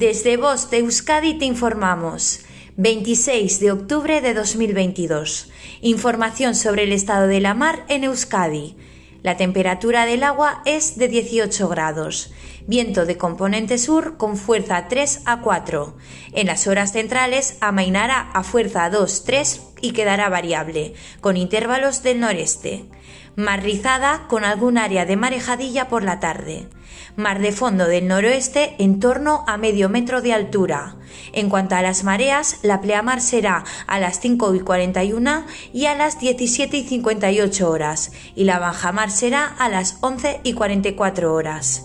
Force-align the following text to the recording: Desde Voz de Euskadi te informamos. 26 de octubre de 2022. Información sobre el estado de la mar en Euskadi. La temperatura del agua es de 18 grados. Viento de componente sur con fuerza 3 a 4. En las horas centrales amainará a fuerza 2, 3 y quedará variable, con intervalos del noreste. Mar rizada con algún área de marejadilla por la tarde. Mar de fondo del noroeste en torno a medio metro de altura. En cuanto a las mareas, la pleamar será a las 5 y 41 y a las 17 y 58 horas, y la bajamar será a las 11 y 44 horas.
Desde 0.00 0.38
Voz 0.38 0.70
de 0.70 0.78
Euskadi 0.78 1.34
te 1.34 1.44
informamos. 1.44 2.40
26 2.78 3.60
de 3.60 3.70
octubre 3.70 4.22
de 4.22 4.32
2022. 4.32 5.50
Información 5.82 6.54
sobre 6.54 6.84
el 6.84 6.92
estado 6.92 7.26
de 7.26 7.38
la 7.38 7.52
mar 7.52 7.84
en 7.88 8.04
Euskadi. 8.04 8.76
La 9.22 9.36
temperatura 9.36 10.06
del 10.06 10.22
agua 10.22 10.62
es 10.64 10.96
de 10.96 11.08
18 11.08 11.68
grados. 11.68 12.32
Viento 12.66 13.04
de 13.04 13.18
componente 13.18 13.76
sur 13.76 14.16
con 14.16 14.38
fuerza 14.38 14.88
3 14.88 15.20
a 15.26 15.42
4. 15.42 15.94
En 16.32 16.46
las 16.46 16.66
horas 16.66 16.92
centrales 16.92 17.58
amainará 17.60 18.30
a 18.32 18.42
fuerza 18.42 18.88
2, 18.88 19.24
3 19.24 19.60
y 19.80 19.92
quedará 19.92 20.28
variable, 20.28 20.94
con 21.20 21.36
intervalos 21.36 22.02
del 22.02 22.20
noreste. 22.20 22.84
Mar 23.36 23.62
rizada 23.62 24.26
con 24.28 24.44
algún 24.44 24.76
área 24.76 25.06
de 25.06 25.16
marejadilla 25.16 25.88
por 25.88 26.02
la 26.02 26.20
tarde. 26.20 26.68
Mar 27.16 27.40
de 27.40 27.52
fondo 27.52 27.86
del 27.86 28.08
noroeste 28.08 28.74
en 28.78 29.00
torno 29.00 29.44
a 29.46 29.56
medio 29.56 29.88
metro 29.88 30.20
de 30.20 30.32
altura. 30.32 30.96
En 31.32 31.48
cuanto 31.48 31.74
a 31.74 31.82
las 31.82 32.04
mareas, 32.04 32.58
la 32.62 32.80
pleamar 32.80 33.20
será 33.20 33.64
a 33.86 33.98
las 33.98 34.20
5 34.20 34.54
y 34.54 34.60
41 34.60 35.44
y 35.72 35.86
a 35.86 35.94
las 35.94 36.18
17 36.18 36.76
y 36.76 36.84
58 36.86 37.70
horas, 37.70 38.12
y 38.34 38.44
la 38.44 38.58
bajamar 38.58 39.10
será 39.10 39.46
a 39.46 39.68
las 39.68 39.98
11 40.00 40.40
y 40.42 40.52
44 40.54 41.32
horas. 41.32 41.84